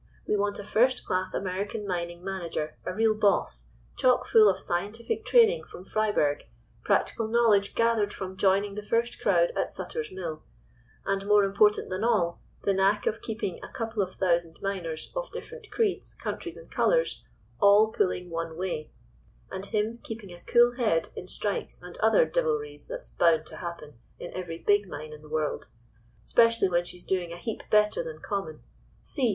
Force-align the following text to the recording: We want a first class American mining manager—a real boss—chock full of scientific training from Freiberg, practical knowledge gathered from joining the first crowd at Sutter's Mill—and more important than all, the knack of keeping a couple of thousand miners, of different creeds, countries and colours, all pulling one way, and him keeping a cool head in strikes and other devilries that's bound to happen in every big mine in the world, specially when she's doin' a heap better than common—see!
We 0.25 0.35
want 0.35 0.57
a 0.57 0.63
first 0.63 1.05
class 1.05 1.35
American 1.35 1.87
mining 1.87 2.23
manager—a 2.23 2.91
real 2.95 3.13
boss—chock 3.13 4.25
full 4.25 4.49
of 4.49 4.57
scientific 4.57 5.23
training 5.25 5.65
from 5.65 5.85
Freiberg, 5.85 6.47
practical 6.83 7.27
knowledge 7.27 7.75
gathered 7.75 8.11
from 8.11 8.35
joining 8.35 8.73
the 8.73 8.81
first 8.81 9.21
crowd 9.21 9.51
at 9.55 9.69
Sutter's 9.69 10.11
Mill—and 10.11 11.27
more 11.27 11.43
important 11.43 11.91
than 11.91 12.03
all, 12.03 12.41
the 12.63 12.73
knack 12.73 13.05
of 13.05 13.21
keeping 13.21 13.63
a 13.63 13.67
couple 13.71 14.01
of 14.01 14.15
thousand 14.15 14.59
miners, 14.59 15.11
of 15.15 15.31
different 15.31 15.69
creeds, 15.69 16.15
countries 16.15 16.57
and 16.57 16.71
colours, 16.71 17.23
all 17.59 17.89
pulling 17.89 18.31
one 18.31 18.57
way, 18.57 18.89
and 19.51 19.67
him 19.67 19.99
keeping 20.01 20.31
a 20.33 20.41
cool 20.47 20.77
head 20.77 21.09
in 21.15 21.27
strikes 21.27 21.79
and 21.79 21.95
other 21.99 22.25
devilries 22.25 22.87
that's 22.87 23.11
bound 23.11 23.45
to 23.45 23.57
happen 23.57 23.93
in 24.19 24.33
every 24.35 24.57
big 24.57 24.87
mine 24.89 25.13
in 25.13 25.21
the 25.21 25.29
world, 25.29 25.67
specially 26.23 26.69
when 26.69 26.83
she's 26.83 27.05
doin' 27.05 27.31
a 27.31 27.37
heap 27.37 27.61
better 27.69 28.01
than 28.01 28.17
common—see! 28.17 29.29